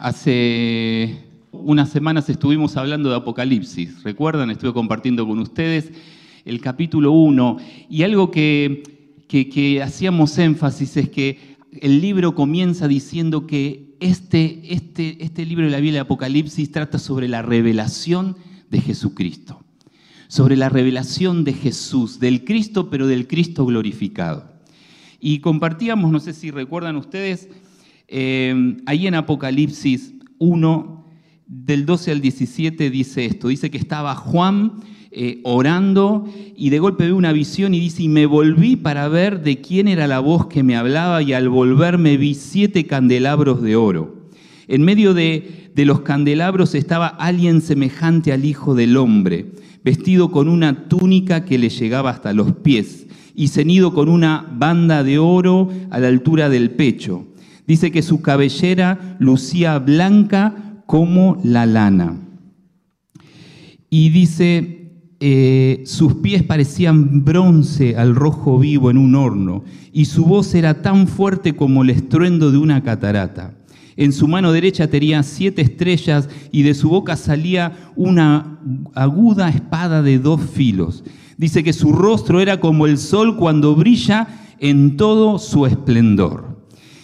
[0.00, 4.50] Hace unas semanas estuvimos hablando de Apocalipsis, ¿recuerdan?
[4.50, 5.92] Estuve compartiendo con ustedes
[6.46, 7.58] el capítulo 1
[7.90, 8.82] y algo que,
[9.28, 15.72] que, hacíamos énfasis es que el libro comienza diciendo que este, este, este libro de
[15.72, 18.38] la Biblia de Apocalipsis trata sobre la revelación
[18.70, 19.62] de Jesucristo,
[20.28, 24.50] sobre la revelación de Jesús, del Cristo, pero del Cristo glorificado.
[25.20, 27.50] Y compartíamos, no sé si recuerdan ustedes,
[28.12, 31.06] eh, ahí en Apocalipsis 1,
[31.46, 34.80] del 12 al 17 dice esto, dice que estaba Juan
[35.12, 39.42] eh, orando y de golpe ve una visión y dice, y me volví para ver
[39.42, 43.76] de quién era la voz que me hablaba y al volverme vi siete candelabros de
[43.76, 44.28] oro.
[44.66, 49.52] En medio de, de los candelabros estaba alguien semejante al Hijo del Hombre,
[49.84, 55.04] vestido con una túnica que le llegaba hasta los pies y ceñido con una banda
[55.04, 57.29] de oro a la altura del pecho
[57.66, 62.16] Dice que su cabellera lucía blanca como la lana.
[63.88, 64.80] Y dice,
[65.20, 70.82] eh, sus pies parecían bronce al rojo vivo en un horno, y su voz era
[70.82, 73.54] tan fuerte como el estruendo de una catarata.
[73.96, 78.58] En su mano derecha tenía siete estrellas y de su boca salía una
[78.94, 81.04] aguda espada de dos filos.
[81.36, 84.26] Dice que su rostro era como el sol cuando brilla
[84.58, 86.49] en todo su esplendor.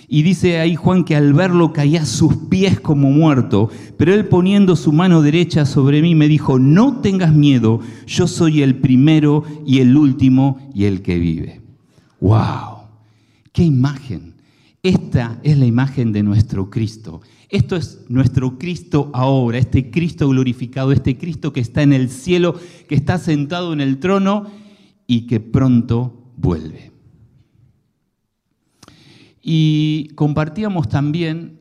[0.08, 4.26] Y dice ahí Juan que al verlo caía a sus pies como muerto, pero él
[4.26, 9.42] poniendo su mano derecha sobre mí me dijo, no tengas miedo, yo soy el primero
[9.66, 11.60] y el último y el que vive.
[12.20, 12.88] ¡Wow!
[13.52, 14.34] ¡Qué imagen!
[14.82, 17.20] Esta es la imagen de nuestro Cristo.
[17.48, 22.54] Esto es nuestro Cristo ahora, este Cristo glorificado, este Cristo que está en el cielo,
[22.88, 24.46] que está sentado en el trono
[25.08, 26.95] y que pronto vuelve.
[29.48, 31.60] Y compartíamos también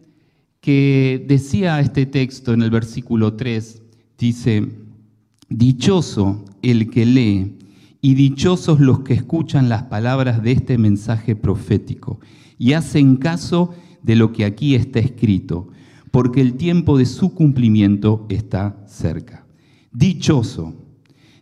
[0.60, 3.84] que decía este texto en el versículo 3,
[4.18, 4.68] dice,
[5.50, 7.60] dichoso el que lee
[8.02, 12.20] y dichosos los que escuchan las palabras de este mensaje profético
[12.58, 15.68] y hacen caso de lo que aquí está escrito,
[16.10, 19.46] porque el tiempo de su cumplimiento está cerca.
[19.92, 20.74] Dichoso,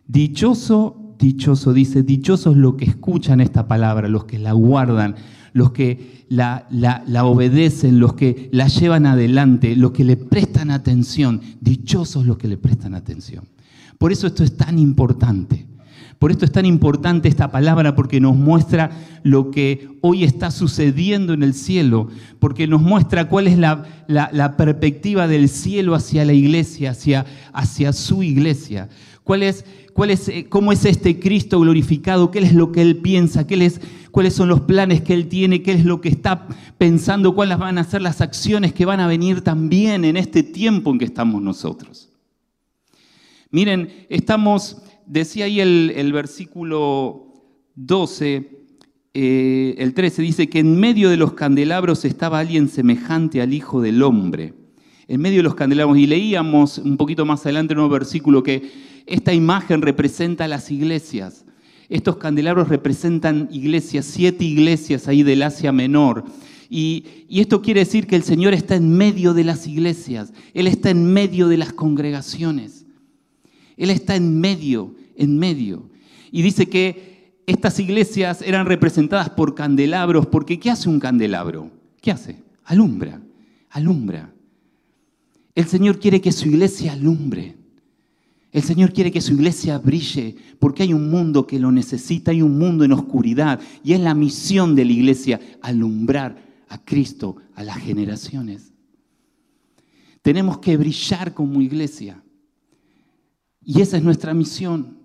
[0.06, 5.16] dichoso, dichoso, dice, dichosos los que escuchan esta palabra, los que la guardan,
[5.52, 6.66] los que la,
[7.24, 11.40] obedecen, los que la llevan adelante, los que le prestan atención.
[11.60, 13.44] Dichosos los que le prestan atención.
[13.98, 15.66] Por eso esto es tan importante.
[16.18, 18.90] Por esto es tan importante esta palabra porque nos muestra
[19.22, 22.08] lo que hoy está sucediendo en el cielo,
[22.38, 28.22] porque nos muestra cuál es la, perspectiva del cielo hacia la iglesia, hacia, hacia su
[28.22, 28.88] iglesia.
[29.24, 29.64] Cuál es,
[30.28, 33.80] eh, cómo es este Cristo glorificado, qué es lo que Él piensa, qué es,
[34.10, 36.46] cuáles son los planes que Él tiene, qué es lo que está
[36.76, 40.90] pensando, cuáles van a ser las acciones que van a venir también en este tiempo
[40.90, 42.10] en que estamos nosotros.
[43.50, 47.32] Miren, estamos, decía ahí el, versículo
[47.76, 48.50] 12,
[49.14, 53.80] eh, el 13, dice que en medio de los candelabros estaba alguien semejante al Hijo
[53.80, 54.52] del Hombre.
[55.06, 58.93] En medio de los candelabros, y leíamos un poquito más adelante en un versículo que
[59.06, 61.44] esta imagen representa las iglesias.
[61.88, 66.24] Estos candelabros representan iglesias, siete iglesias ahí del Asia Menor.
[66.70, 70.90] Y, esto quiere decir que el Señor está en medio de las iglesias, Él está
[70.90, 72.86] en medio de las congregaciones.
[73.76, 75.90] Él está en medio, en medio.
[76.30, 81.70] Y dice que estas iglesias eran representadas por candelabros, porque ¿qué hace un candelabro?
[82.00, 82.42] ¿Qué hace?
[82.64, 83.20] Alumbra,
[83.70, 84.32] alumbra.
[85.54, 87.56] El Señor quiere que su iglesia alumbre.
[88.54, 92.40] El Señor quiere que su iglesia brille porque hay un mundo que lo necesita, hay
[92.40, 97.64] un mundo en oscuridad y es la misión de la iglesia alumbrar a Cristo a
[97.64, 98.72] las generaciones.
[100.22, 102.22] Tenemos que brillar como iglesia
[103.60, 104.98] y esa es nuestra misión.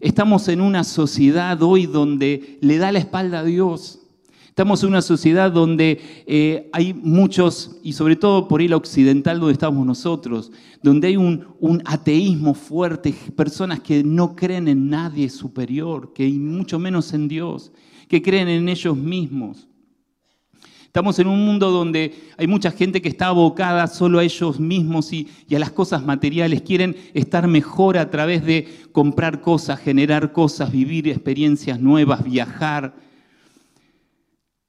[0.00, 4.00] Estamos en una sociedad hoy donde le da la espalda a Dios,
[4.56, 9.52] Estamos en una sociedad donde eh, hay muchos, y sobre todo por la occidental donde
[9.52, 10.50] estamos nosotros,
[10.82, 16.78] donde hay un, un, ateísmo fuerte, personas que no creen en nadie superior, que mucho
[16.78, 17.70] menos en Dios,
[18.08, 19.68] que creen en ellos mismos.
[20.86, 25.12] Estamos en un mundo donde hay mucha gente que está abocada solo a ellos mismos
[25.12, 26.62] y, y, a las cosas materiales.
[26.62, 33.04] Quieren estar mejor a través de comprar cosas, generar cosas, vivir experiencias nuevas, viajar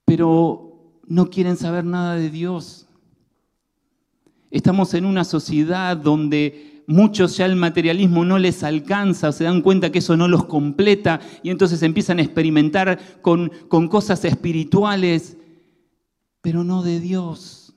[0.07, 2.87] pero no quieren saber nada de Dios.
[4.49, 9.91] Estamos en una sociedad donde muchos ya el materialismo no les alcanza, se dan cuenta
[9.91, 15.35] que eso no los completa y entonces empiezan a experimentar con, con cosas espirituales,
[16.39, 17.75] pero no de Dios.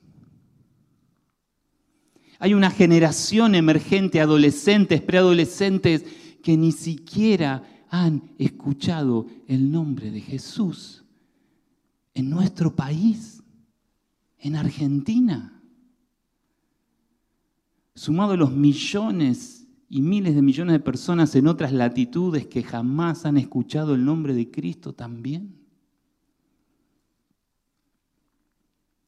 [2.39, 6.05] Hay una generación emergente, adolescentes, preadolescentes,
[6.41, 11.00] que ni siquiera han escuchado el nombre de Jesús
[12.13, 13.43] en nuestro país,
[14.37, 15.61] en Argentina.
[17.95, 23.25] Sumado a los millones y miles de millones de personas en otras latitudes que jamás
[23.25, 25.59] han escuchado el nombre de Cristo también.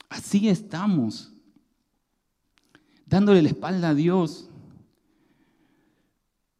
[0.09, 1.33] Así estamos,
[3.05, 4.49] dándole la espalda a Dios,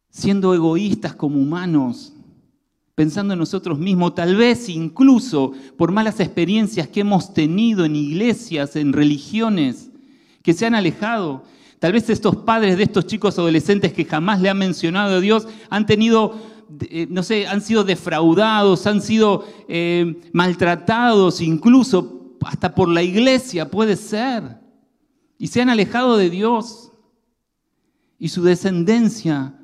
[0.08, 2.13] siendo egoístas como humanos,
[2.94, 8.76] pensando en nosotros mismos, tal vez incluso por malas experiencias que hemos tenido en iglesias,
[8.76, 9.90] en religiones,
[10.42, 11.42] que se han alejado.
[11.80, 15.48] Tal vez estos padres de estos chicos adolescentes que jamás le han mencionado a Dios
[15.70, 16.38] han tenido,
[16.82, 23.70] eh, no sé, han sido defraudados, han sido eh, maltratados, incluso hasta por la iglesia
[23.70, 24.60] puede ser.
[25.36, 26.92] Y se han alejado de Dios.
[28.18, 29.58] Y su descendencia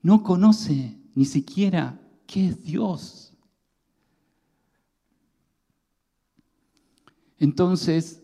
[0.00, 3.32] no conoce ni siquiera qué es Dios.
[7.38, 8.22] Entonces,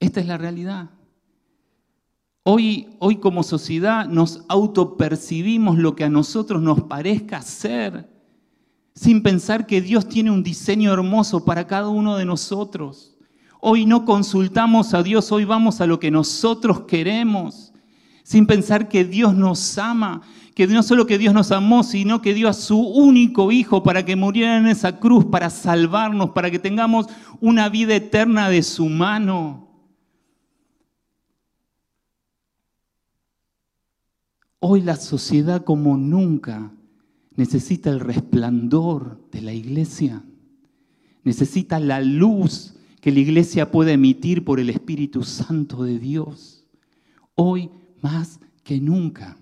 [0.00, 0.90] esta es la realidad.
[2.44, 8.10] Hoy, hoy como sociedad nos autopercibimos lo que a nosotros nos parezca ser,
[8.94, 13.16] sin pensar que Dios tiene un diseño hermoso para cada uno de nosotros.
[13.60, 17.72] Hoy no consultamos a Dios, hoy vamos a lo que nosotros queremos,
[18.24, 20.22] sin pensar que Dios nos ama,
[20.54, 24.04] que no solo que Dios nos amó, sino que dio a su único Hijo para
[24.04, 27.06] que muriera en esa cruz, para salvarnos, para que tengamos
[27.40, 29.68] una vida eterna de su mano.
[34.60, 36.70] Hoy la sociedad como nunca
[37.34, 40.22] necesita el resplandor de la iglesia,
[41.24, 46.64] necesita la luz que la iglesia puede emitir por el Espíritu Santo de Dios.
[47.34, 47.70] Hoy
[48.02, 49.36] más que nunca.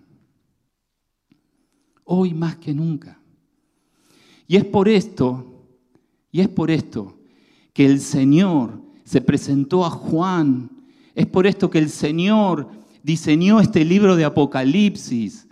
[2.13, 3.21] Hoy más que nunca.
[4.49, 5.47] Y es por esto,
[6.33, 7.17] y es por esto
[7.73, 10.73] que el Señor se presentó a Juan.
[11.15, 12.69] Es por esto que el Señor
[13.05, 15.47] diseñó este libro de Apocalipsis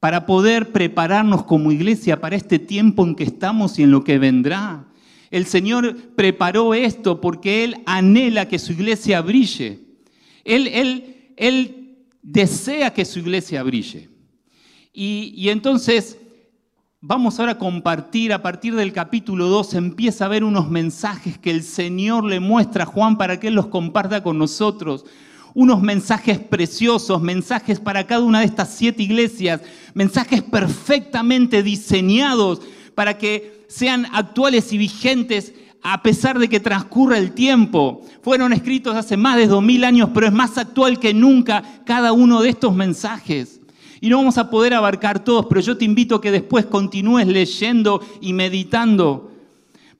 [0.00, 4.18] para poder prepararnos como iglesia para este tiempo en que estamos y en lo que
[4.18, 4.88] vendrá.
[5.30, 9.78] El Señor preparó esto porque Él anhela que su iglesia brille.
[10.42, 14.09] Él, él, él desea que su iglesia brille.
[14.92, 16.18] Y, entonces
[17.00, 21.50] vamos ahora a compartir, a partir del capítulo 2 empieza a ver unos mensajes que
[21.50, 25.04] el Señor le muestra a Juan para que Él los comparta con nosotros
[25.54, 29.60] unos mensajes preciosos, mensajes para cada una de estas siete iglesias,
[29.94, 32.60] mensajes perfectamente diseñados
[32.94, 35.52] para que sean actuales y vigentes
[35.82, 38.02] a pesar de que transcurra el tiempo.
[38.22, 42.12] Fueron escritos hace más de dos mil años, pero es más actual que nunca cada
[42.12, 43.59] uno de estos mensajes.
[44.00, 47.26] Y no vamos a poder abarcar todos, pero yo te invito a que después continúes
[47.26, 49.30] leyendo y meditando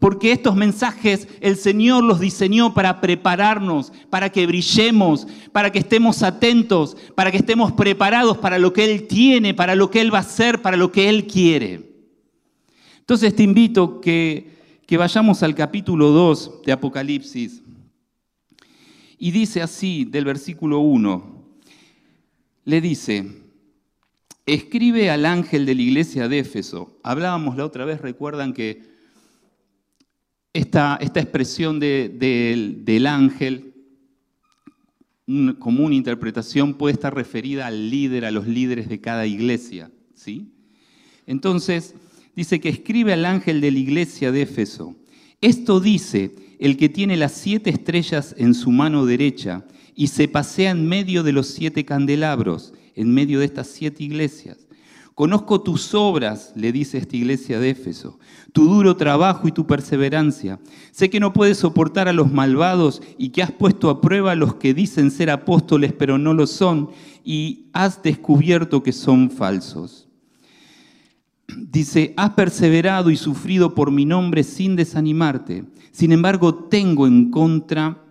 [0.00, 6.22] porque estos mensajes el Señor los diseñó para prepararnos, para que brillemos, para que estemos
[6.22, 10.18] atentos, para que estemos preparados para lo que Él tiene, para lo que Él va
[10.18, 11.90] a hacer, para lo que Él quiere.
[12.98, 14.56] Entonces te invito que,
[14.86, 17.62] que vayamos al capítulo 2 de Apocalipsis.
[19.18, 21.44] Y dice así del versículo 1,
[22.64, 23.26] le dice,
[24.54, 26.98] escribe al ángel de la iglesia de Éfeso.
[27.02, 28.82] Hablábamos la otra vez, recuerdan que
[30.52, 33.74] esta, expresión del ángel,
[35.58, 39.90] como una interpretación, puede estar referida al líder, a los líderes de cada iglesia.
[40.14, 40.52] ¿sí?
[41.26, 41.94] Entonces,
[42.34, 44.96] dice que escribe al ángel de la iglesia de Éfeso.
[45.40, 49.64] Esto dice el que tiene las siete estrellas en su mano derecha
[49.94, 54.66] y se pasea en medio de los siete candelabros, en medio de estas siete iglesias.
[55.14, 58.18] Conozco tus obras, le dice esta iglesia de Éfeso,
[58.52, 60.58] tu duro trabajo y tu perseverancia.
[60.92, 64.34] Sé que no puedes soportar a los malvados y que has puesto a prueba a
[64.34, 66.88] los que dicen ser apóstoles pero no lo son
[67.22, 70.08] y has descubierto que son falsos.
[71.58, 75.64] Dice, has perseverado y sufrido por mi nombre sin desanimarte.
[75.92, 78.02] Sin embargo, tengo en contra,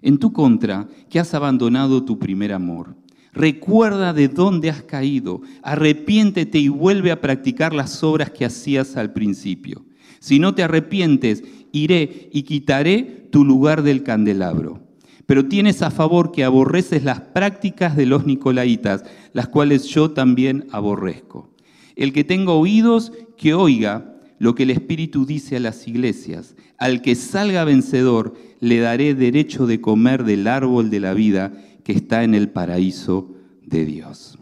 [0.00, 2.96] en tu contra, que has abandonado tu primer amor.
[3.32, 9.12] Recuerda de dónde has caído, arrepiéntete y vuelve a practicar las obras que hacías al
[9.12, 9.84] principio.
[10.20, 14.82] Si no te arrepientes, iré y quitaré tu lugar del candelabro.
[15.24, 20.66] Pero tienes a favor que aborreces las prácticas de los nicolaitas, las cuales yo también
[20.70, 21.50] aborrezco.
[21.96, 26.56] El que tenga oídos, que oiga lo que el Espíritu dice a las iglesias.
[26.76, 31.52] Al que salga vencedor, le daré derecho de comer del árbol de la vida
[31.84, 34.38] que está en el paraíso de Dios.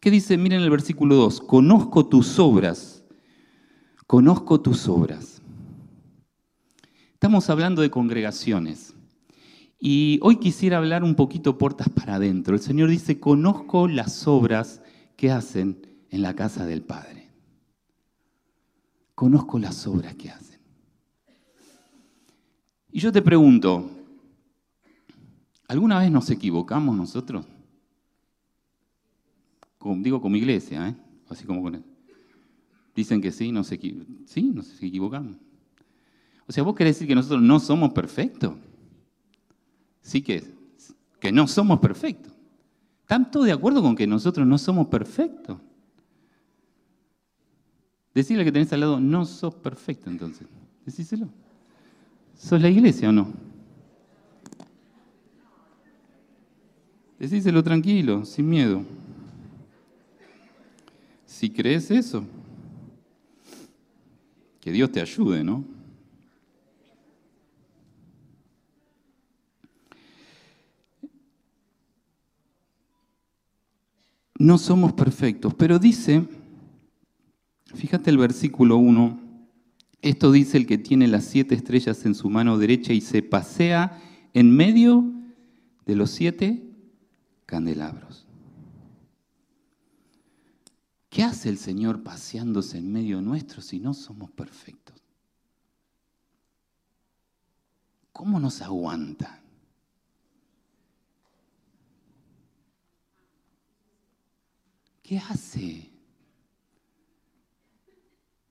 [0.00, 0.38] ¿Qué dice?
[0.38, 3.04] Miren el versículo 2, conozco tus obras,
[4.06, 5.42] conozco tus obras.
[7.12, 8.94] Estamos hablando de congregaciones.
[9.80, 12.54] Y hoy quisiera hablar un poquito puertas para adentro.
[12.54, 14.82] El Señor dice, conozco las obras
[15.16, 17.28] que hacen en la casa del Padre.
[19.14, 20.60] Conozco las obras que hacen.
[22.90, 23.90] Y yo te pregunto,
[25.68, 27.46] ¿alguna vez nos equivocamos nosotros?
[29.98, 30.96] digo como iglesia, ¿eh?
[31.28, 31.70] así como
[32.94, 35.36] Dicen que sí, nos, sí, nos equivocamos.
[36.48, 38.54] O sea, ¿vos querés decir que nosotros no somos perfectos?
[40.02, 40.42] Sí que,
[41.20, 42.32] que no somos perfectos.
[43.02, 45.58] ¿Están todos de acuerdo con que nosotros no somos perfectos?
[48.14, 50.48] Decirle que tenés al lado, no sos perfecto entonces.
[50.84, 51.28] Decíselo.
[52.34, 53.32] ¿Sos la iglesia o no?
[57.18, 58.84] Decíselo tranquilo, sin miedo.
[61.26, 62.24] Si crees eso,
[64.60, 65.64] que Dios te ayude, ¿no?
[74.38, 76.24] No somos perfectos, pero dice,
[77.74, 79.20] fíjate el versículo 1,
[80.00, 84.00] esto dice el que tiene las siete estrellas en su mano derecha y se pasea
[84.34, 85.04] en medio
[85.84, 86.67] de los siete
[87.48, 88.26] candelabros.
[91.08, 95.02] ¿Qué hace el Señor paseándose en medio nuestro si no somos perfectos?
[98.12, 99.42] ¿Cómo nos aguanta?
[105.02, 105.90] ¿Qué hace?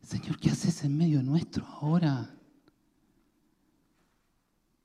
[0.02, 2.36] Señor, ¿qué haces en medio nuestro ahora?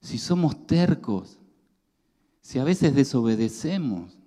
[0.03, 1.39] Si somos tercos,
[2.43, 4.19] si a veces desobedecemos,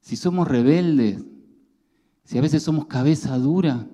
[0.00, 1.24] si somos rebeldes,
[2.24, 3.88] si a veces somos cabeza dura,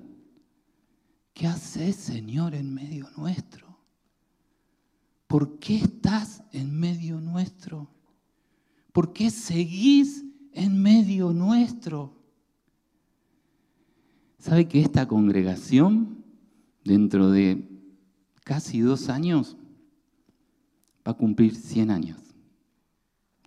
[1.34, 3.78] ¿qué haces, Señor, en medio nuestro?
[5.26, 7.90] ¿Por qué estás en medio nuestro?
[8.92, 12.16] ¿Por qué seguís en medio nuestro?
[14.38, 16.24] ¿Sabe que esta congregación,
[16.82, 17.68] dentro de
[18.42, 19.58] casi dos años,
[21.06, 22.27] va a cumplir 100 años?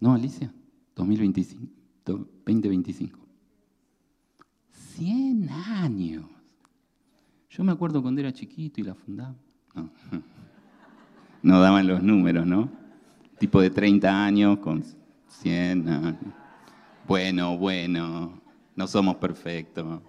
[0.01, 0.51] ¿No, Alicia?
[0.96, 1.72] 2025,
[2.03, 3.20] 2025.
[4.72, 6.25] 100 años.
[7.51, 9.36] Yo me acuerdo cuando era chiquito y la fundaba.
[9.75, 9.91] No,
[11.43, 12.67] no daban los números, ¿no?
[13.38, 14.84] Tipo de 30 años con
[15.27, 16.34] 100 años.
[17.08, 18.41] Bueno, bueno,
[18.75, 20.01] no somos perfectos.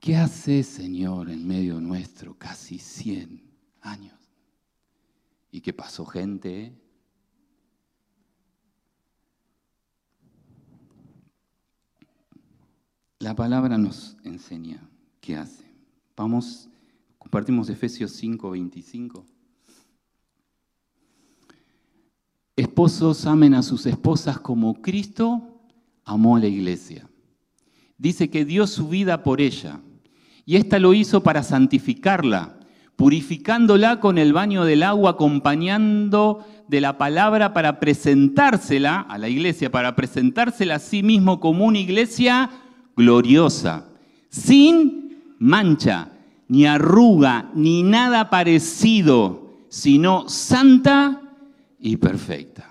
[0.00, 3.40] ¿Qué hace, Señor, en medio nuestro casi 100
[3.80, 4.23] años?
[5.54, 6.74] ¿Y qué pasó gente?
[13.20, 14.82] La palabra nos enseña
[15.20, 15.64] qué hace.
[16.16, 16.68] Vamos,
[17.18, 19.24] compartimos Efesios 5, 25.
[22.56, 25.60] Esposos amen a sus esposas como Cristo
[26.04, 27.08] amó a la iglesia.
[27.96, 29.80] Dice que dio su vida por ella
[30.44, 32.58] y ésta lo hizo para santificarla,
[32.96, 39.70] purificándola con el baño del agua, acompañando de la palabra para presentársela a la iglesia,
[39.70, 42.50] para presentársela a sí mismo como una iglesia
[42.96, 43.88] gloriosa,
[44.28, 46.10] sin mancha,
[46.48, 51.20] ni arruga, ni nada parecido, sino santa
[51.78, 52.70] y perfecta.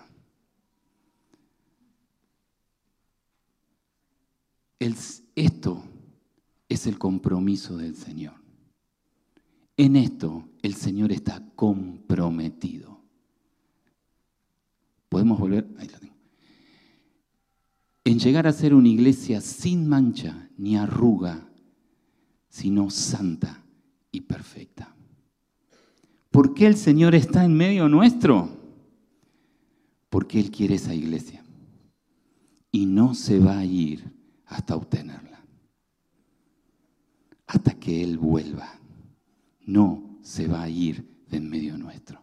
[5.35, 5.81] esto
[6.67, 8.42] es el compromiso del Señor.
[9.77, 13.01] En esto el Señor está comprometido.
[15.09, 15.67] ¿Podemos volver?
[15.77, 16.13] Ahí la tengo.
[18.05, 21.47] En llegar a ser una iglesia sin mancha ni arruga,
[22.49, 23.63] sino santa
[24.11, 24.93] y perfecta.
[26.29, 28.49] ¿Por qué el Señor está en medio nuestro?
[30.09, 31.43] Porque Él quiere esa iglesia.
[32.71, 34.11] Y no se va a ir
[34.45, 35.33] hasta obtenerla
[37.53, 38.79] hasta que Él vuelva.
[39.65, 42.21] No se va a ir de en medio nuestro.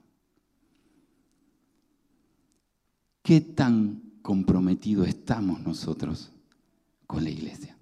[3.22, 6.30] ¿Qué tan comprometidos estamos nosotros
[7.06, 7.76] con la iglesia?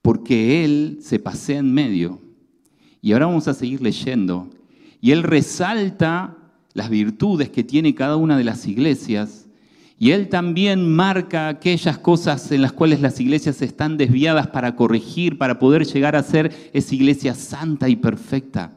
[0.00, 2.20] Porque Él se pasea en medio
[3.00, 4.48] y ahora vamos a seguir leyendo
[5.00, 6.36] y Él resalta
[6.74, 9.41] las virtudes que tiene cada una de las iglesias
[9.98, 15.38] y Él también marca aquellas cosas en las cuales las iglesias están desviadas para corregir,
[15.38, 18.72] para poder llegar a ser esa iglesia santa y perfecta.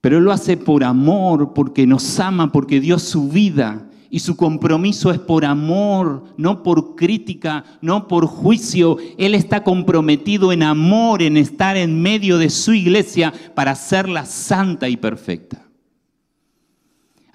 [0.00, 5.10] pero lo hace por amor, porque nos ama, porque dio su vida y su compromiso
[5.10, 8.98] es por amor, no por crítica, no por juicio.
[9.18, 14.88] Él está comprometido en amor, en estar en medio de su iglesia para hacerla santa
[14.88, 15.65] y perfecta.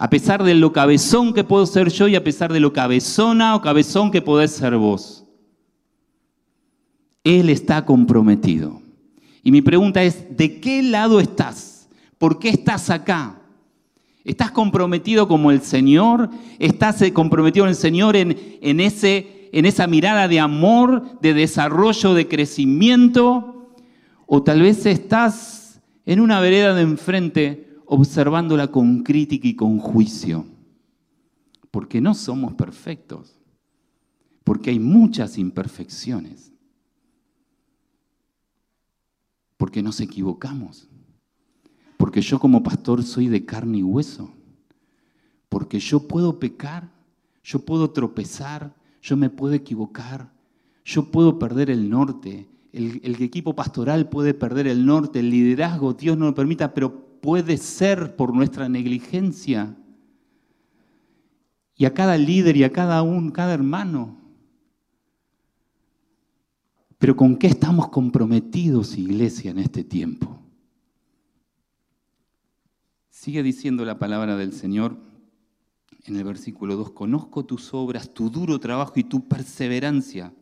[0.04, 3.56] A pesar de lo cabezón que puedo ser yo y a pesar de lo cabezona
[3.56, 5.28] o cabezón que podés ser vos.
[7.24, 8.82] Él está comprometido.
[9.44, 11.88] Y mi pregunta es, ¿de qué lado estás?
[12.18, 13.42] ¿Por qué estás acá?
[14.24, 16.32] ¿Estás comprometido como el Señor?
[16.58, 21.36] ¿Estás eh, comprometido en el Señor en, en, ese, en esa mirada de amor, de
[21.36, 23.76] desarrollo, de crecimiento?
[24.26, 30.46] ¿O tal vez estás en una vereda de enfrente observándola con crítica y con juicio?
[31.70, 33.40] Porque no somos perfectos,
[34.44, 36.52] porque hay muchas imperfecciones,
[39.58, 40.88] porque nos equivocamos
[42.02, 44.32] porque yo como pastor soy de carne y hueso.
[45.50, 46.92] Porque yo puedo pecar,
[47.44, 50.34] yo puedo tropezar, yo me puedo equivocar,
[50.84, 52.50] yo puedo perder el norte.
[52.74, 57.58] El, equipo pastoral puede perder el norte, el liderazgo, Dios no lo permita, pero puede
[57.58, 59.76] ser por nuestra negligencia.
[61.76, 64.18] Y a cada líder y a cada un, cada hermano.
[66.98, 70.40] Pero ¿con qué estamos comprometidos, iglesia, en este tiempo?
[73.10, 74.98] Sigue diciendo la palabra del Señor
[76.06, 80.34] en el versículo 2, conozco tus obras, tu duro trabajo y tu perseverancia.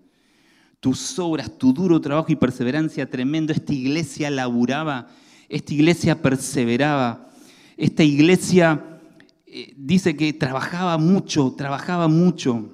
[0.79, 3.51] Tus obras, tu duro trabajo y perseverancia tremendo.
[3.51, 5.09] Esta iglesia laburaba,
[5.49, 7.29] esta iglesia perseveraba,
[7.75, 9.01] esta iglesia
[9.45, 12.69] eh, dice que trabajaba mucho, trabajaba mucho.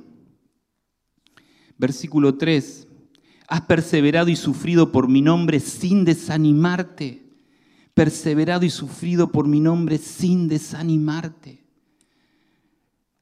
[1.77, 2.87] Versículo 3,
[3.47, 7.25] has perseverado y sufrido por mi nombre sin desanimarte
[7.95, 11.63] perseverado y sufrido por mi nombre sin desanimarte.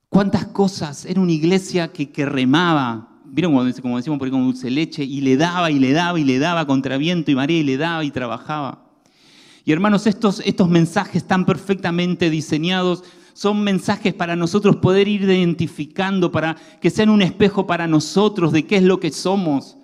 [0.10, 1.06] ¿Cuántas cosas?
[1.06, 3.22] Era una iglesia que, que remaba.
[3.26, 5.04] ¿Vieron como decimos por ahí con dulce leche?
[5.04, 7.78] Y le daba y le daba y le daba contra viento y María y le
[7.78, 8.93] daba y trabajaba.
[9.66, 16.32] Y hermanos, estos, estos mensajes tan perfectamente diseñados son mensajes para nosotros poder ir identificando,
[16.32, 19.78] para que sean un espejo para nosotros de qué es lo que somos.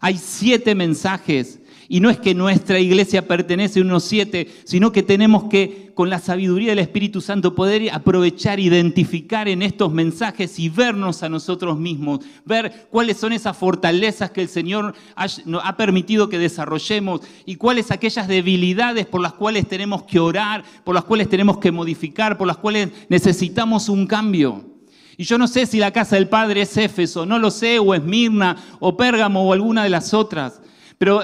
[0.00, 1.55] Hay siete mensajes
[1.88, 6.10] y no es que nuestra iglesia pertenece a unos siete, sino que tenemos que, con
[6.10, 11.78] la sabiduría del Espíritu Santo, poder aprovechar, identificar en estos mensajes y vernos a nosotros
[11.78, 17.90] mismos, ver cuáles son esas fortalezas que el Señor ha, permitido que desarrollemos y cuáles
[17.90, 22.46] aquellas debilidades por las cuales tenemos que orar, por las cuales tenemos que modificar, por
[22.46, 24.76] las cuales necesitamos un cambio.
[25.18, 27.94] Y yo no sé si la casa del Padre es Éfeso, no lo sé, o
[27.94, 30.60] es Mirna, o Pérgamo, o alguna de las otras.
[30.98, 31.22] Pero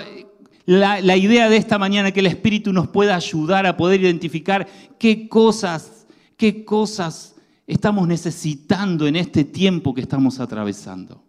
[0.65, 5.29] la, idea de esta mañana que el Espíritu nos pueda ayudar a poder identificar qué
[5.29, 7.35] cosas, qué cosas
[7.67, 11.23] estamos necesitando en este tiempo que estamos atravesando.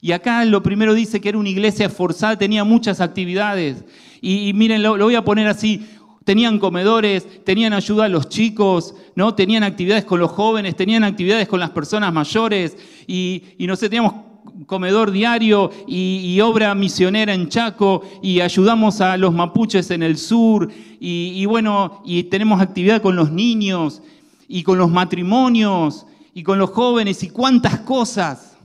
[0.00, 3.84] Y acá lo primero dice que era una iglesia esforzada, tenía muchas actividades.
[4.20, 5.86] Y, miren, lo, voy a poner así.
[6.24, 9.34] Tenían comedores, tenían ayuda a los chicos, ¿no?
[9.34, 12.76] tenían actividades con los jóvenes, tenían actividades con las personas mayores.
[13.06, 14.33] Y, y no sé, teníamos
[14.66, 20.70] comedor diario y, obra misionera en Chaco y ayudamos a los mapuches en el sur
[21.00, 24.02] y, bueno, y tenemos actividad con los niños
[24.48, 28.56] y con los matrimonios y con los jóvenes y cuántas cosas,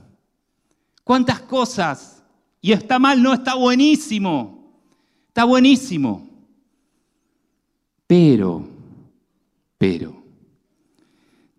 [1.04, 2.22] cuántas cosas.
[2.62, 4.72] Y está mal, no, está buenísimo,
[5.28, 6.28] está buenísimo.
[8.06, 8.66] Pero,
[9.78, 10.22] pero,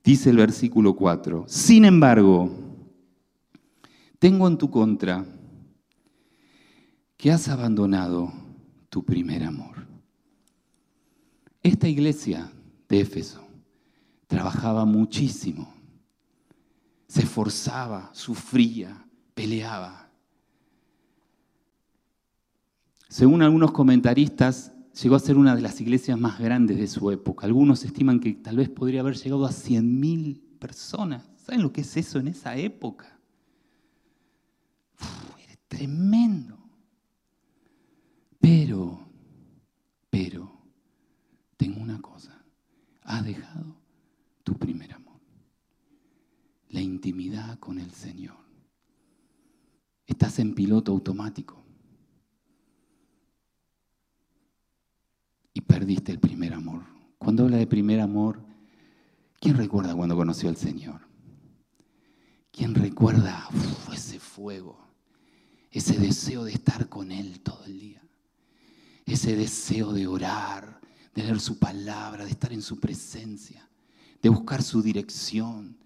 [0.04, 2.61] dice el versículo 4, sin embargo,
[4.22, 5.26] tengo en tu contra
[7.18, 8.32] que has abandonado
[8.88, 9.88] tu primer amor.
[11.64, 12.52] Esta iglesia
[12.88, 13.42] de Éfeso
[14.28, 15.74] trabajaba muchísimo,
[17.08, 20.12] se esforzaba, sufría, peleaba.
[23.10, 27.48] Según algunos comentaristas, llegó a ser una de las iglesias más grandes de su época.
[27.48, 31.28] Algunos estiman que tal vez podría haber llegado a 100.000 personas.
[31.38, 33.18] ¿Saben lo que es eso en esa época?
[35.72, 36.58] Tremendo.
[38.42, 39.08] Pero,
[40.10, 40.52] pero,
[41.56, 42.44] tengo una cosa,
[43.04, 43.78] has dejado
[44.44, 45.22] tu primer amor,
[46.70, 48.36] la intimidad con el Señor.
[50.06, 51.64] Estás en piloto automático
[55.54, 56.84] y perdiste el primer amor.
[57.18, 58.44] Cuando habla de primer amor,
[59.40, 61.00] ¿quién recuerda cuando conoció al Señor?
[62.52, 63.48] ¿Quién recuerda
[63.94, 64.91] ese fuego?
[65.72, 68.02] Ese deseo de estar con Él todo el día,
[69.06, 70.82] ese deseo de orar,
[71.16, 73.68] de leer su palabra, de estar en su presencia,
[74.22, 75.78] de buscar su dirección,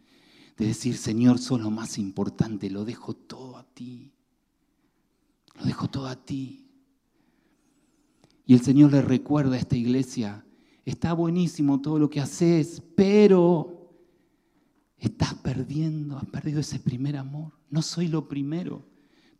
[0.57, 4.11] de decir, Señor, sos lo más importante, lo dejo todo a ti.
[5.55, 6.67] Lo dejo todo a ti.
[8.45, 10.45] Y el Señor le recuerda a esta iglesia,
[10.85, 13.91] está buenísimo todo lo que haces, pero
[14.97, 17.53] estás perdiendo, has perdido ese primer amor.
[17.69, 18.85] No soy lo primero.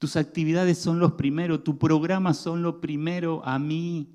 [0.05, 4.07] Tus actividades son los primeros, tu programa son lo primero a mí.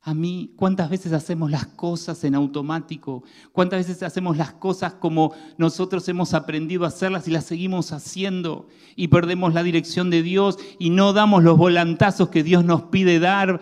[0.00, 5.34] A mí, cuántas veces hacemos las cosas en automático, cuántas veces hacemos las cosas como
[5.56, 8.66] nosotros hemos aprendido a hacerlas y las seguimos haciendo
[8.96, 13.20] y perdemos la dirección de Dios y no damos los volantazos que Dios nos pide
[13.20, 13.60] dar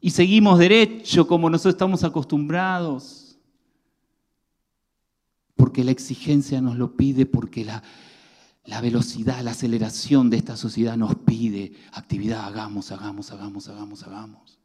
[0.00, 3.36] y seguimos derecho como nosotros estamos acostumbrados.
[5.56, 7.82] Porque la exigencia nos lo pide, porque la,
[8.64, 14.58] la velocidad, la aceleración de esta sociedad nos pide actividad, hagamos, hagamos, hagamos, hagamos, hagamos.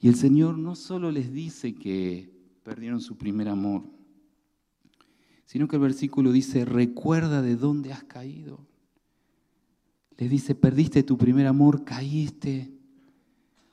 [0.00, 3.84] Y el Señor no solo les dice que perdieron su primer amor,
[5.46, 8.66] sino que el versículo dice, recuerda de dónde has caído.
[10.16, 12.70] Les dice, perdiste tu primer amor, caíste,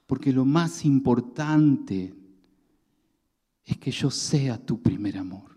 [0.08, 2.16] porque lo más importante
[3.64, 5.55] es que yo sea tu primer amor.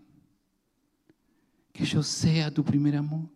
[1.79, 3.29] Que yo sea tu primer amor.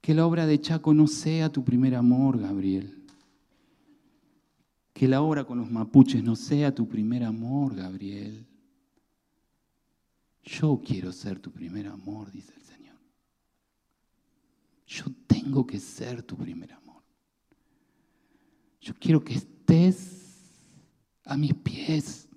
[0.00, 3.06] Que la obra de Chaco no sea tu primer amor, Gabriel.
[4.92, 8.48] Que la obra con los mapuches no sea tu primer amor, Gabriel.
[10.42, 12.98] Yo quiero ser tu primer amor, dice el Señor.
[14.88, 17.04] Yo tengo que ser tu primer amor.
[18.80, 20.50] Yo quiero que estés
[21.24, 22.27] a mis pies,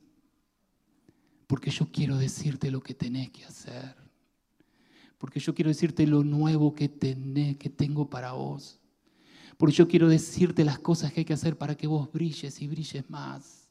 [1.51, 3.93] porque yo quiero decirte lo que tenés que hacer,
[5.17, 8.79] porque yo quiero decirte lo nuevo que, tenés, que tengo para vos.
[9.57, 12.69] Porque yo quiero decirte las cosas que hay que hacer para que vos brilles y
[12.69, 13.69] brilles más.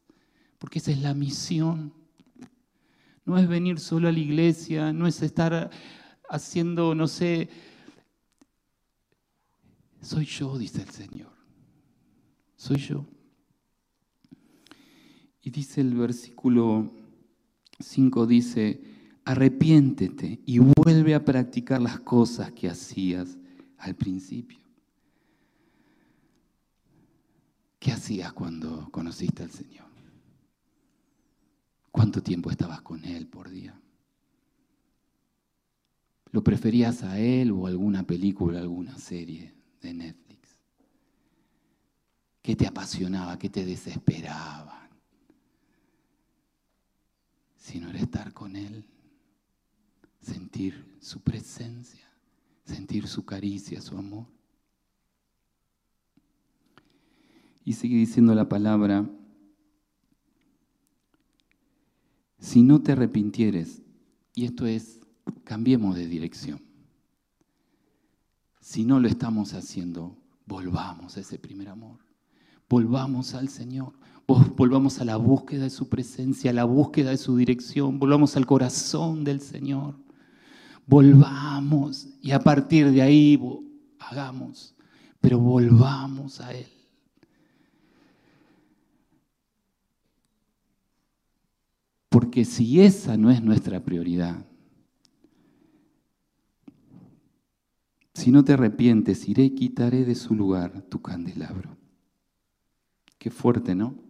[0.59, 1.95] Porque esa es la misión.
[3.25, 5.71] No es venir solo a la iglesia, no es estar
[6.29, 7.49] haciendo, no sé,
[10.03, 11.33] soy yo, dice el Señor.
[12.57, 13.07] Soy yo.
[15.41, 17.00] Y dice el versículo
[17.81, 18.81] 5, dice,
[19.25, 23.39] arrepiéntete y vuelve a practicar las cosas que hacías
[23.79, 24.59] al principio.
[27.79, 29.89] ¿Qué hacías cuando conociste al Señor?
[31.91, 33.81] ¿Cuánto tiempo estabas con Él por día?
[36.33, 40.61] ¿Lo preferías a Él o alguna película, alguna serie de Netflix?
[42.43, 43.39] ¿Qué te apasionaba?
[43.39, 44.80] ¿Qué te desesperaba?
[47.61, 48.85] Si no era estar con Él,
[50.21, 52.09] sentir su presencia,
[52.65, 54.27] sentir su caricia, su amor.
[57.65, 59.09] Y sigue diciendo la palabra,
[62.39, 63.83] si no te arrepintieres,
[64.35, 64.99] y esto es,
[65.45, 66.61] cambiemos de dirección.
[68.61, 71.99] Si no lo estamos haciendo, volvamos a ese primer amor.
[72.69, 73.93] Volvamos al Señor.
[74.57, 77.99] Volvamos a la búsqueda de su presencia, a la búsqueda de su dirección.
[77.99, 79.97] Volvamos al corazón del Señor.
[80.87, 83.41] Volvamos y a partir de ahí
[83.99, 84.75] hagamos,
[85.21, 86.67] pero volvamos a Él.
[92.09, 94.45] Porque si esa no es nuestra prioridad,
[98.15, 101.77] si no te arrepientes, iré y quitaré de su lugar tu candelabro.
[103.19, 104.10] Qué fuerte, ¿no?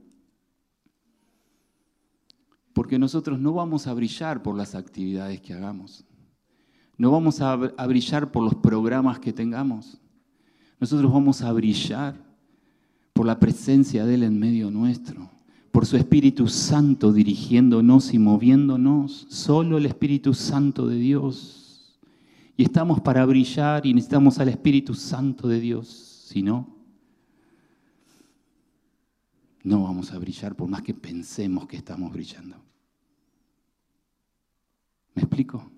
[2.72, 6.04] Porque nosotros no vamos a brillar por las actividades que hagamos.
[6.96, 10.00] No vamos a, brillar por los programas que tengamos.
[10.78, 12.14] Nosotros vamos a brillar
[13.12, 15.30] por la presencia de Él en medio nuestro
[15.70, 21.98] por su Espíritu Santo dirigiéndonos y moviéndonos, solo el Espíritu Santo de Dios.
[22.56, 25.86] Y estamos para brillar y necesitamos al Espíritu Santo de Dios,
[26.26, 26.79] si no,
[29.62, 32.56] no vamos a brillar por más que pensemos que estamos brillando.
[35.14, 35.70] ¿Me explico?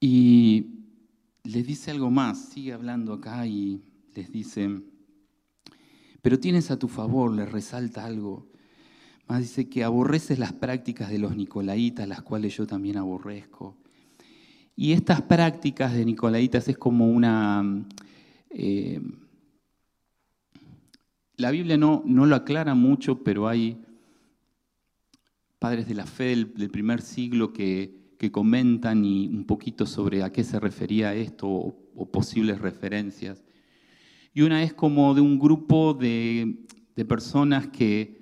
[0.00, 0.66] Y
[1.42, 3.82] les dice algo más, sigue hablando acá y
[4.14, 4.80] les dice,
[6.22, 8.48] pero tienes a tu favor, le resalta algo.
[9.26, 13.76] Más dice que aborreces las prácticas de los nicolaitas, las cuales yo también aborrezco.
[14.74, 17.84] Y estas prácticas de nicolaitas es como una...
[18.50, 19.02] Eh,
[21.38, 23.80] la Biblia no, no lo aclara mucho, pero hay
[25.58, 27.96] padres de la fe del, primer siglo que,
[28.32, 33.44] comentan un poquito sobre a qué se refería esto o, posibles referencias.
[34.34, 36.58] Y una es como de un grupo de,
[37.08, 38.18] personas que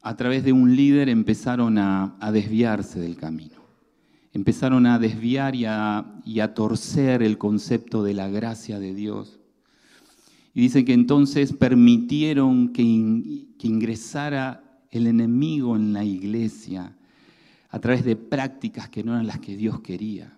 [0.00, 3.62] a través de un líder empezaron a, desviarse del camino.
[4.32, 9.43] Empezaron a desviar y a torcer el concepto de la gracia de Dios
[10.54, 12.82] y dice que entonces permitieron que,
[13.64, 16.94] ingresara el enemigo en la iglesia
[17.70, 20.36] a través de prácticas que no eran las que Dios quería.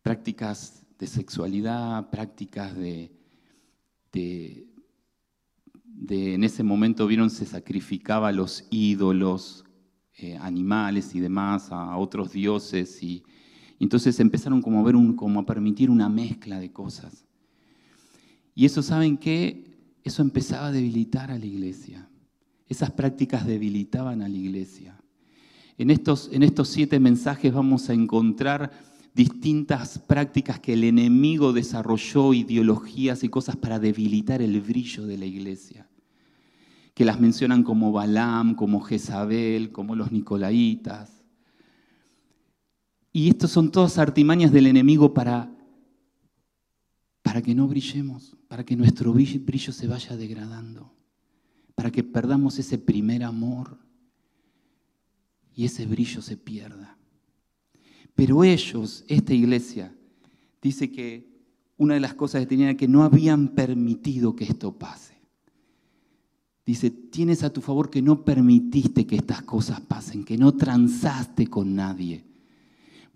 [0.00, 3.10] Prácticas de sexualidad, prácticas de,
[4.12, 4.64] de,
[6.34, 9.64] en ese momento vieron se sacrificaba a los ídolos,
[10.18, 13.24] eh, animales y demás, a otros dioses y,
[13.80, 17.26] entonces empezaron como a ver un, como a permitir una mezcla de cosas.
[18.54, 19.64] Y eso, ¿saben qué?
[20.04, 22.08] Eso empezaba a debilitar a la iglesia.
[22.68, 24.96] Esas prácticas debilitaban a la iglesia.
[25.78, 28.70] En estos, en estos siete mensajes vamos a encontrar
[29.14, 35.26] distintas prácticas que el enemigo desarrolló, ideologías y cosas para debilitar el brillo de la
[35.26, 35.88] iglesia.
[36.94, 41.24] Que las mencionan como Balaam, como Jezabel, como los Nicolaitas.
[43.12, 45.50] Y estos son todas artimañas del enemigo para
[47.22, 50.92] para que no brillemos, para que nuestro brillo se vaya degradando,
[51.74, 53.78] para que perdamos ese primer amor
[55.54, 56.98] y ese brillo se pierda.
[58.14, 59.94] Pero ellos, esta iglesia,
[60.60, 61.32] dice que
[61.76, 65.12] una de las cosas que tenían era que no habían permitido que esto pase.
[66.64, 71.48] Dice, tienes a tu favor que no permitiste que estas cosas pasen, que no transaste
[71.48, 72.24] con nadie,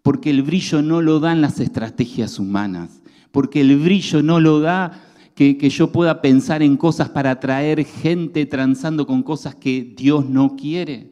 [0.02, 3.02] porque el brillo no lo dan las estrategias humanas,
[3.36, 4.98] porque el brillo no lo da
[5.34, 10.56] que, yo pueda pensar en cosas para atraer gente transando con cosas que Dios no
[10.56, 11.10] quiere.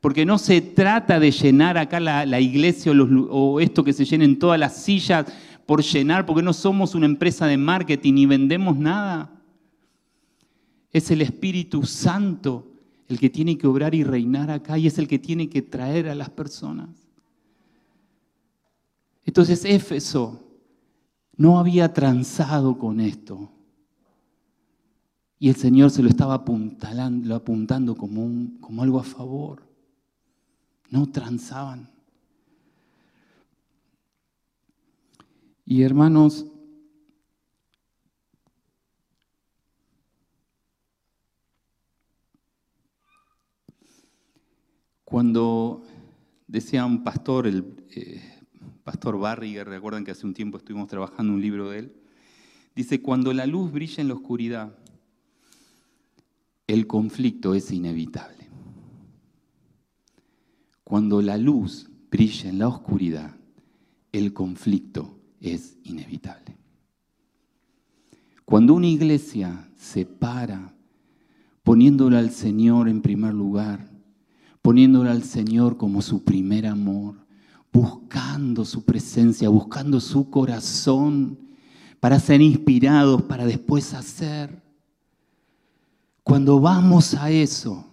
[0.00, 4.58] Porque no se trata de llenar acá la, iglesia o, esto que se llenen todas
[4.58, 5.26] las sillas
[5.64, 9.40] por llenar, porque no somos una empresa de marketing y vendemos nada.
[10.90, 12.66] Es el Espíritu Santo
[13.06, 16.08] el que tiene que obrar y reinar acá y es el que tiene que traer
[16.08, 16.88] a las personas.
[19.24, 20.49] Entonces Éfeso
[21.40, 23.50] no había transado con esto.
[25.38, 29.66] Y el Señor se lo estaba apuntando como, como algo a favor.
[30.90, 31.90] No transaban.
[35.64, 36.44] Y hermanos,
[45.04, 45.84] cuando
[46.46, 48.29] decía un pastor, el, eh,
[48.90, 51.92] pastor Barriger, recuerdan que hace un tiempo estuvimos trabajando un libro de él,
[52.74, 54.76] dice, cuando la luz brilla en la oscuridad,
[56.66, 58.48] el conflicto es inevitable.
[60.82, 63.36] Cuando la luz brilla en la oscuridad,
[64.10, 66.56] el conflicto es inevitable.
[68.44, 70.74] Cuando una iglesia se para
[71.62, 73.88] poniéndola al Señor en primer lugar,
[74.62, 77.19] poniéndola al Señor como su primer amor,
[77.72, 81.38] buscando su presencia, buscando su corazón
[82.00, 84.62] para ser inspirados, para después hacer.
[86.22, 87.84] Cuando vamos a eso,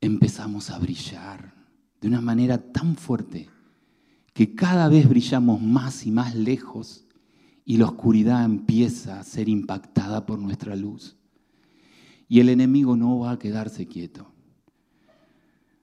[0.00, 1.54] empezamos a brillar
[2.00, 3.48] de una manera tan fuerte
[4.32, 7.04] que cada vez brillamos más y más lejos
[7.64, 11.16] y la oscuridad empieza a ser impactada por nuestra luz.
[12.28, 14.31] Y el enemigo no va a quedarse quieto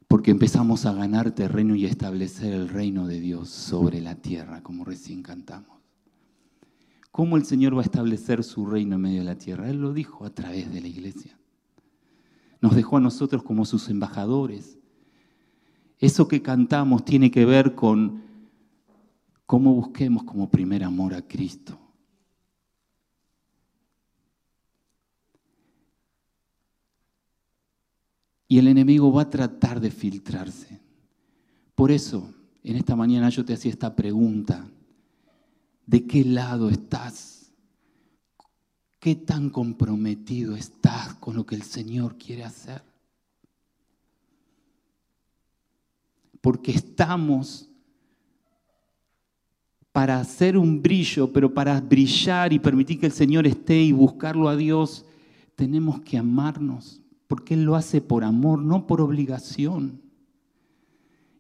[0.10, 4.84] porque empezamos a ganar terreno y establecer el reino de Dios sobre la tierra, como
[4.84, 5.78] recién cantamos.
[7.12, 9.70] ¿Cómo el Señor va a establecer su reino en medio de la tierra?
[9.70, 11.38] Él lo dijo a través de la iglesia.
[12.60, 14.80] Nos dejó a nosotros como sus embajadores.
[16.00, 18.24] Eso que cantamos tiene que ver con
[19.46, 21.80] cómo busquemos como primer amor a Cristo.
[28.52, 30.82] Y el enemigo va a tratar de filtrarse.
[31.76, 32.34] Por eso,
[32.64, 34.68] en esta mañana yo te hacía esta pregunta.
[35.86, 37.54] ¿De qué lado estás?
[39.00, 42.82] ¿Qué tan comprometido estás con lo que el Señor quiere hacer?
[46.42, 47.70] Porque estamos
[49.92, 54.50] para hacer un brillo, pero para brillar y permitir que el Señor esté y buscarlo
[54.50, 55.06] a Dios,
[55.56, 60.02] tenemos que amarnos porque Él lo hace por amor, no por obligación.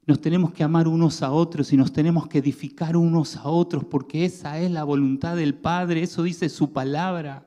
[0.06, 3.84] Nos tenemos que amar unos a otros y nos tenemos que edificar unos a otros
[3.86, 7.44] porque esa es la voluntad del Padre, eso dice su palabra.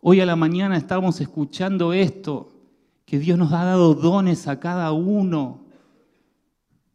[0.00, 2.50] Hoy a la mañana estábamos escuchando esto,
[3.04, 5.66] que Dios nos ha dado dones a cada uno.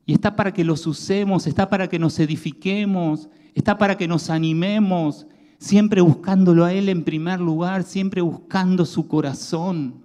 [0.08, 4.32] Y está para que los usemos, está para que nos edifiquemos, está para que nos
[4.32, 5.28] animemos,
[5.66, 10.04] siempre buscándolo a Él en primer lugar, siempre buscando su corazón.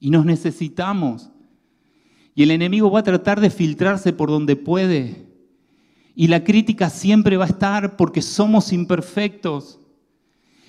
[0.00, 1.30] Y nos necesitamos.
[2.34, 5.28] Y el enemigo va a tratar de filtrarse por donde puede.
[6.16, 9.78] Y la crítica siempre va a estar porque somos imperfectos.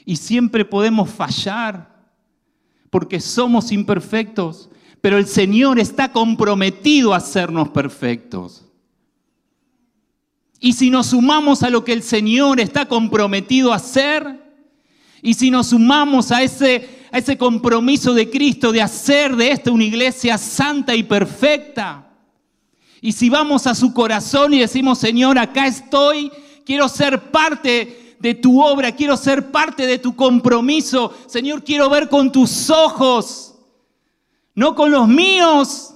[0.06, 2.06] Y siempre podemos fallar
[2.92, 4.70] porque somos imperfectos.
[5.02, 8.71] Pero el Señor está comprometido a hacernos perfectos.
[10.64, 14.40] Y si nos sumamos a lo que el Señor está comprometido a hacer,
[15.24, 19.72] y si nos sumamos a ese, a ese compromiso de Cristo de hacer de esta
[19.72, 22.08] una iglesia santa y perfecta,
[23.02, 26.32] y si vamos a su corazón y decimos, Señor, acá estoy,
[26.64, 32.08] quiero ser parte de tu obra, quiero ser parte de tu compromiso, Señor, quiero ver
[32.08, 33.56] con tus ojos,
[34.54, 35.91] no con los míos.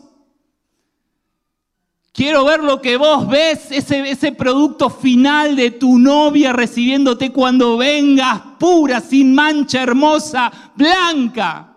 [2.15, 7.75] Quiero ver lo que vos ves, ese, ese producto final de tu novia recibiéndote cuando
[7.75, 11.73] vengas, pura, sin mancha, hermosa, blanca.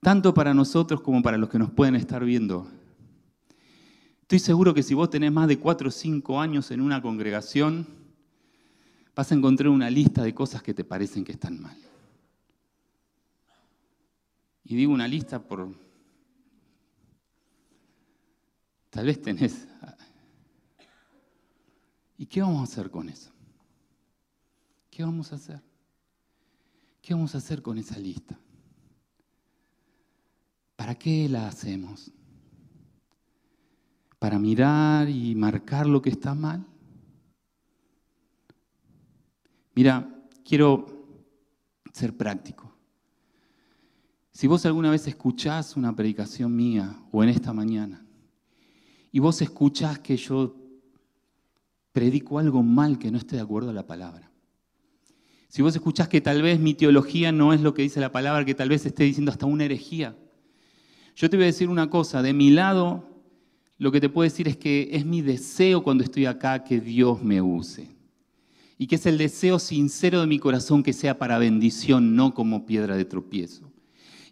[0.00, 2.66] tanto para nosotros como para los que nos pueden estar viendo.
[4.22, 7.97] Estoy seguro que si vos tenés más de cuatro o cinco años en una congregación,
[9.18, 11.76] vas a encontrar una lista de cosas que te parecen que están mal.
[14.62, 15.74] Y digo una lista por...
[18.90, 19.66] Tal vez tenés...
[22.16, 23.32] ¿Y qué vamos a hacer con eso?
[24.88, 25.60] ¿Qué vamos a hacer?
[27.02, 28.38] ¿Qué vamos a hacer con esa lista?
[30.76, 32.12] ¿Para qué la hacemos?
[34.20, 36.64] ¿Para mirar y marcar lo que está mal?
[39.78, 40.12] Mira,
[40.44, 40.86] quiero
[41.92, 42.74] ser práctico.
[44.32, 48.04] Si vos alguna vez escuchás una predicación mía o en esta mañana,
[49.12, 50.56] y vos escuchás que yo
[51.92, 54.32] predico algo mal que no esté de acuerdo a la palabra,
[55.46, 58.44] si vos escuchás que tal vez mi teología no es lo que dice la palabra,
[58.44, 60.16] que tal vez esté diciendo hasta una herejía,
[61.14, 63.04] yo te voy a decir una cosa, de mi lado,
[63.76, 67.22] lo que te puedo decir es que es mi deseo cuando estoy acá que Dios
[67.22, 67.96] me use
[68.78, 72.64] y que es el deseo sincero de mi corazón que sea para bendición, no como
[72.64, 73.72] piedra de tropiezo.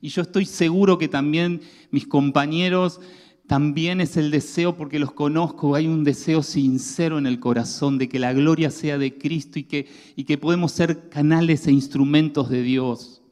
[0.01, 3.01] Y yo estoy seguro que también mis compañeros,
[3.49, 8.09] también es el deseo, porque los conozco, hay un deseo sincero en el corazón de
[8.09, 12.49] que la gloria sea de Cristo y que, y que podemos ser canales e instrumentos
[12.49, 13.23] de Dios.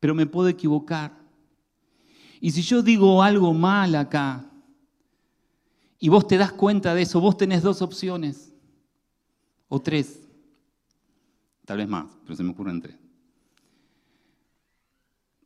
[0.00, 1.18] Pero me puedo equivocar.
[2.40, 4.50] Y si yo digo algo mal acá,
[5.98, 8.47] y vos te das cuenta de eso, vos tenés dos opciones
[9.68, 10.26] o tres,
[11.64, 12.96] tal vez más, pero se me ocurren tres.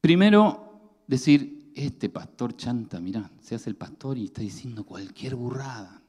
[0.00, 6.02] Primero, decir, este pastor chanta, mirá, se hace el pastor y está diciendo cualquier burrada.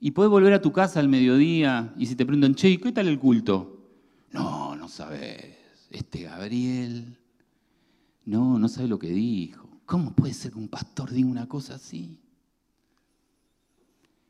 [0.00, 3.08] Y puedes volver a tu casa al mediodía y si te preguntan, che, ¿qué tal
[3.08, 3.88] el culto?
[4.32, 5.56] No, no sabes.
[5.90, 7.18] Este Gabriel,
[8.24, 9.68] no, no sabe lo que dijo.
[9.86, 12.18] ¿Cómo puede ser que un pastor diga una cosa así?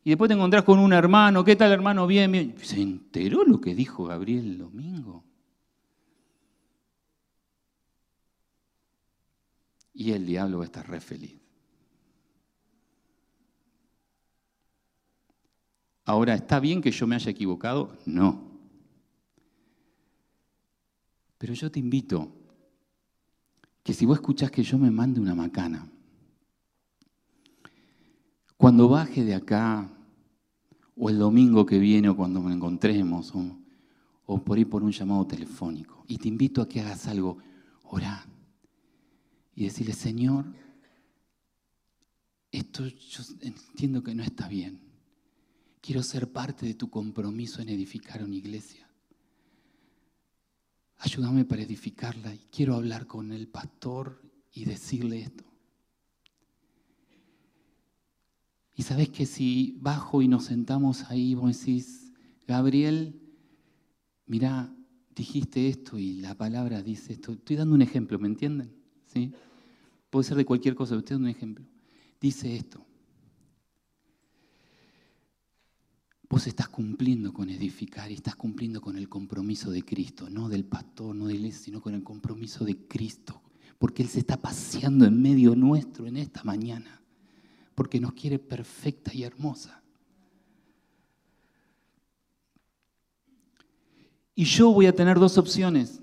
[0.05, 2.07] Y después te encontrás con un hermano, ¿qué tal hermano?
[2.07, 2.55] Bien, bien.
[2.63, 5.25] ¿Se enteró lo que dijo Gabriel el domingo?
[9.95, 11.41] Y el diablo va a estar re feliz.
[16.05, 17.97] Ahora, ¿está bien que yo me haya equivocado?
[18.05, 18.53] No.
[21.39, 22.31] Pero yo te invito
[23.83, 25.91] que si vos escuchás que yo me mande una macana,
[28.59, 29.91] cuando baje de acá,
[30.97, 33.33] o el domingo que viene, o cuando nos encontremos,
[34.27, 37.39] o, por ir por un llamado telefónico, y te invito a que hagas algo,
[37.85, 38.27] orá,
[39.55, 40.47] y decirle, Señor,
[42.51, 44.81] esto yo entiendo que no está bien.
[45.81, 48.89] Quiero ser parte de tu compromiso en edificar una iglesia.
[50.99, 54.23] Ayúdame para edificarla y quiero hablar con el pastor
[54.53, 55.45] y decirle esto.
[58.77, 62.13] Y sabes que si bajo y nos sentamos ahí, vos decís,
[62.47, 63.21] Gabriel,
[64.27, 64.75] mira,
[65.15, 67.33] dijiste esto y la palabra dice esto.
[67.33, 68.75] Estoy dando un ejemplo, ¿me entienden?
[69.07, 69.33] ¿Sí?
[70.11, 71.65] Puede ser de cualquier cosa, estoy dando un ejemplo.
[72.21, 72.85] Dice esto.
[76.29, 80.65] Vos estás cumpliendo con edificar y estás cumpliendo con el compromiso de Cristo, no del
[80.65, 83.41] pastor, no de iglesia, sino con el compromiso de Cristo,
[83.79, 87.04] porque Él se está paseando en medio nuestro en esta mañana
[87.75, 89.83] porque nos quiere perfecta y hermosa.
[94.35, 96.01] Y yo voy a tener dos opciones.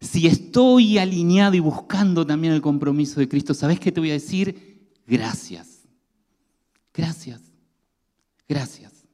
[0.00, 4.14] Si estoy alineado y buscando también el compromiso de Cristo, ¿sabes qué te voy a
[4.14, 4.88] decir?
[5.06, 5.86] Gracias.
[6.94, 7.40] Gracias.
[8.48, 9.04] Gracias.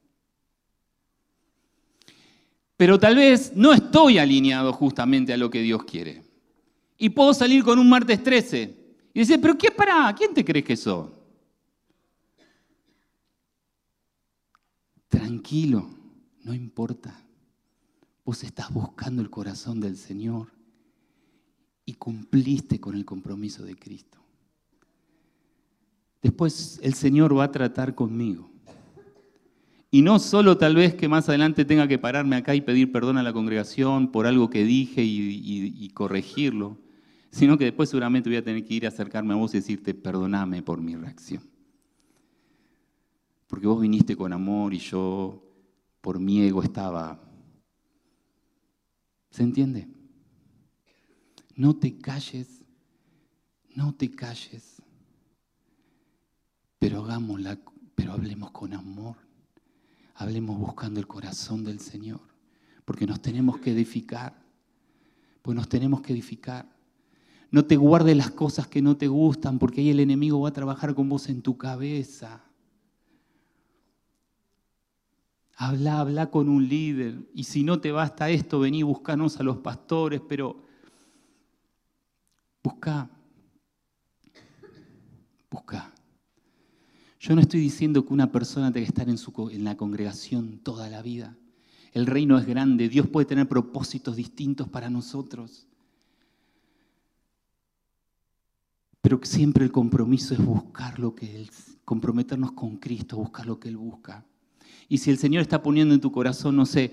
[2.77, 6.23] Pero tal vez no estoy alineado justamente a lo que Dios quiere.
[6.97, 8.84] Y puedo salir con un martes 13
[9.15, 10.13] y decir, pero ¿qué para?
[10.13, 11.09] ¿Quién te crees que sos?
[15.07, 15.89] Tranquilo,
[16.43, 17.17] no importa.
[18.25, 20.51] Vos estás buscando el corazón del Señor
[21.85, 24.17] y cumpliste con el compromiso de Cristo.
[26.21, 28.51] Después el Señor va a tratar conmigo.
[29.91, 33.17] Y no solo tal vez que más adelante tenga que pararme acá y pedir perdón
[33.17, 36.83] a la congregación por algo que dije y, corregirlo,
[37.35, 39.93] sino que después seguramente voy a tener que ir a acercarme a vos y decirte,
[39.93, 41.43] perdoname por mi reacción.
[43.47, 45.43] Porque vos viniste con amor y yo
[45.99, 47.21] por mi ego estaba
[49.35, 49.89] ¿Se entiende?
[51.57, 52.63] No te calles,
[53.75, 54.81] no te calles,
[56.79, 57.59] pero hagámosla,
[57.95, 59.17] pero hablemos con amor,
[60.13, 62.21] hablemos buscando el corazón del Señor,
[62.85, 64.41] porque nos tenemos que edificar,
[65.41, 66.74] pues nos tenemos que edificar.
[67.51, 70.53] No te guardes las cosas que no te gustan, porque ahí el enemigo va a
[70.53, 72.43] trabajar con vos en tu cabeza.
[75.55, 77.29] Habla, habla con un líder.
[77.33, 80.61] Y si no te basta esto, vení, buscanos a los pastores, pero
[82.61, 83.09] busca,
[85.49, 85.93] busca.
[87.19, 90.59] Yo no estoy diciendo que una persona tenga que estar en, su, en la congregación
[90.59, 91.37] toda la vida.
[91.93, 95.65] El reino es grande, Dios puede tener propósitos distintos para nosotros.
[99.05, 101.51] Pero siempre el compromiso es buscar lo que Él,
[101.85, 104.25] comprometernos con Cristo, buscar lo que Él busca.
[104.89, 106.91] Y si el Señor está poniendo en tu corazón, no sé,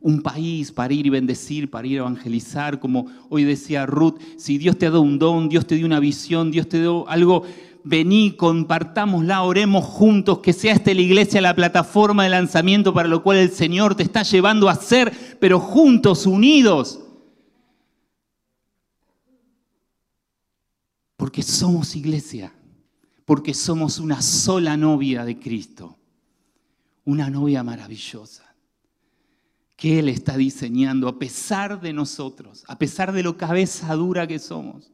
[0.00, 4.58] un país para ir y bendecir, para ir a evangelizar, como hoy decía Ruth, si
[4.58, 7.44] Dios te ha dado un don, Dios te dio una visión, Dios te dio algo,
[7.84, 13.22] vení, compartámosla, oremos juntos, que sea esta la iglesia la plataforma de lanzamiento para lo
[13.22, 17.01] cual el Señor te está llevando a ser, pero juntos, unidos.
[21.22, 22.52] Porque somos iglesia,
[23.24, 25.96] porque somos una sola novia de Cristo
[27.04, 28.56] una novia maravillosa
[29.76, 34.40] que Él está diseñando a pesar de nosotros, a pesar de lo cabeza dura que
[34.40, 34.90] somos,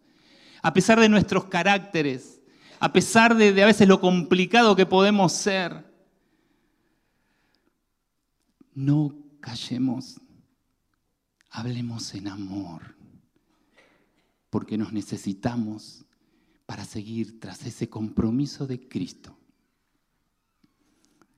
[0.60, 2.42] a pesar de nuestros caracteres,
[2.78, 5.90] a pesar de, a veces lo complicado que podemos ser.
[8.74, 10.20] No callemos,
[11.48, 12.96] hablemos en amor,
[14.50, 16.04] porque nos necesitamos
[16.68, 19.34] para seguir tras ese compromiso de Cristo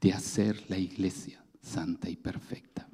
[0.00, 2.89] de hacer la iglesia santa y perfecta.